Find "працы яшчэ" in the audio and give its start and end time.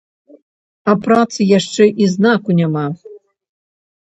1.07-1.83